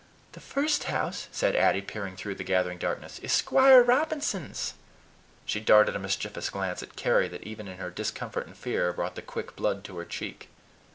[0.31, 4.73] "The first house," said Addy, peering through the gathering darkness, "is Squire Robinson's."
[5.45, 9.13] She darted a mischievous glance at Carry that, even in her discomfort and fear, brought
[9.13, 10.49] the quick blood to her cheek.